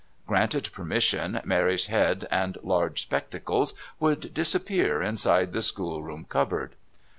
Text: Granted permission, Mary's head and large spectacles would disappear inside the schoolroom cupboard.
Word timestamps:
Granted 0.25 0.71
permission, 0.71 1.39
Mary's 1.45 1.85
head 1.85 2.27
and 2.31 2.57
large 2.63 3.03
spectacles 3.03 3.75
would 3.99 4.33
disappear 4.33 4.99
inside 4.99 5.53
the 5.53 5.61
schoolroom 5.61 6.25
cupboard. 6.27 6.73